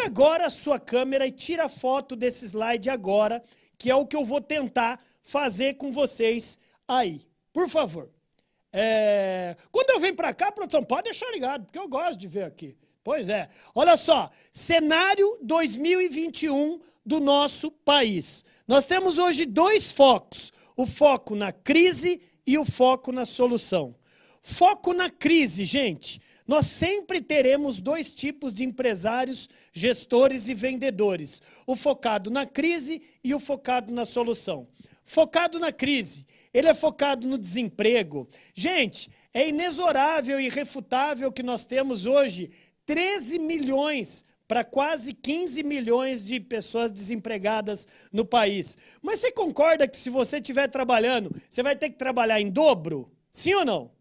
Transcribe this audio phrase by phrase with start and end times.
[0.00, 3.42] Pega agora a sua câmera e tira foto desse slide agora,
[3.76, 7.20] que é o que eu vou tentar fazer com vocês aí.
[7.52, 8.08] Por favor.
[8.72, 9.56] É...
[9.70, 12.76] Quando eu venho para cá, produção, pode deixar ligado, porque eu gosto de ver aqui.
[13.04, 13.48] Pois é.
[13.74, 18.44] Olha só, cenário 2021 do nosso país.
[18.66, 23.94] Nós temos hoje dois focos: o foco na crise e o foco na solução.
[24.42, 26.20] Foco na crise, gente.
[26.50, 33.32] Nós sempre teremos dois tipos de empresários, gestores e vendedores: o focado na crise e
[33.32, 34.66] o focado na solução.
[35.04, 38.28] Focado na crise, ele é focado no desemprego.
[38.52, 42.50] Gente, é inexorável e irrefutável que nós temos hoje
[42.84, 48.76] 13 milhões para quase 15 milhões de pessoas desempregadas no país.
[49.00, 53.08] Mas você concorda que se você estiver trabalhando, você vai ter que trabalhar em dobro?
[53.30, 53.92] Sim ou não?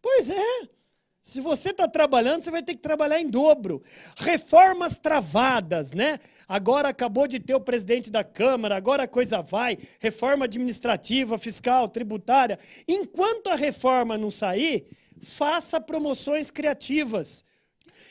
[0.00, 0.79] Pois é.
[1.22, 3.82] Se você está trabalhando, você vai ter que trabalhar em dobro.
[4.16, 6.18] Reformas travadas, né?
[6.48, 9.76] Agora acabou de ter o presidente da Câmara, agora a coisa vai.
[9.98, 12.58] Reforma administrativa, fiscal, tributária.
[12.88, 14.86] Enquanto a reforma não sair,
[15.22, 17.44] faça promoções criativas.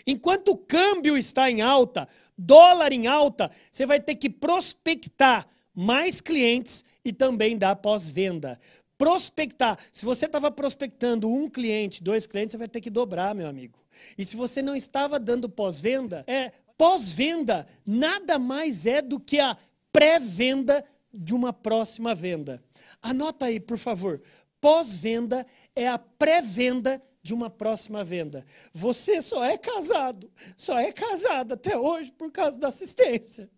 [0.05, 6.21] Enquanto o câmbio está em alta, dólar em alta, você vai ter que prospectar mais
[6.21, 8.59] clientes e também dar pós-venda.
[8.99, 9.79] Prospectar.
[9.93, 13.79] Se você estava prospectando um cliente, dois clientes, você vai ter que dobrar, meu amigo.
[14.17, 19.57] E se você não estava dando pós-venda, é pós-venda nada mais é do que a
[19.89, 20.83] pré-venda
[21.13, 22.61] de uma próxima venda.
[23.01, 24.21] Anota aí, por favor.
[24.59, 28.45] Pós-venda é a pré-venda de uma próxima venda.
[28.73, 33.49] Você só é casado, só é casado até hoje por causa da assistência.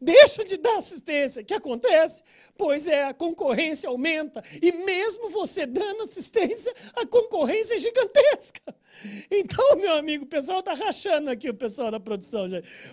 [0.00, 1.42] Deixa de dar assistência.
[1.42, 2.22] O que acontece?
[2.56, 4.42] Pois é, a concorrência aumenta.
[4.62, 8.74] E mesmo você dando assistência, a concorrência é gigantesca.
[9.30, 12.46] Então, meu amigo, o pessoal está rachando aqui, o pessoal da produção.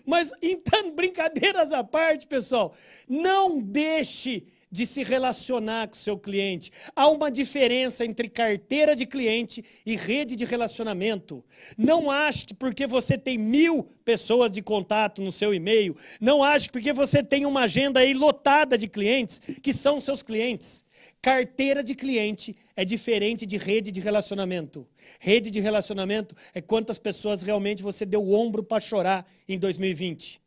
[0.06, 2.74] Mas, então, brincadeiras à parte, pessoal,
[3.08, 6.72] não deixe de se relacionar com o seu cliente.
[6.96, 11.46] Há uma diferença entre carteira de cliente e rede de relacionamento.
[11.78, 16.66] Não ache que porque você tem mil pessoas de contato no seu e-mail, não ache
[16.66, 20.84] que porque você tem uma agenda aí lotada de clientes, que são seus clientes.
[21.22, 24.88] Carteira de cliente é diferente de rede de relacionamento.
[25.20, 30.43] Rede de relacionamento é quantas pessoas realmente você deu o ombro para chorar em 2020.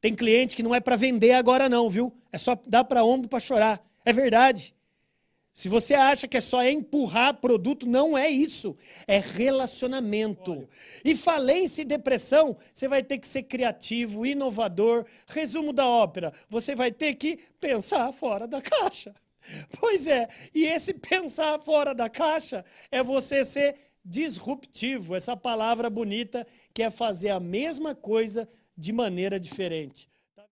[0.00, 2.12] Tem cliente que não é para vender agora não, viu?
[2.32, 3.84] É só dar para ombro para chorar.
[4.04, 4.74] É verdade.
[5.56, 8.76] Se você acha que é só empurrar produto, não é isso.
[9.06, 10.52] É relacionamento.
[10.52, 10.68] Olha.
[11.02, 15.06] E falência e depressão, você vai ter que ser criativo, inovador.
[15.26, 19.14] Resumo da ópera: você vai ter que pensar fora da caixa.
[19.78, 26.44] Pois é, e esse pensar fora da caixa é você ser disruptivo, essa palavra bonita
[26.74, 30.08] que é fazer a mesma coisa de maneira diferente.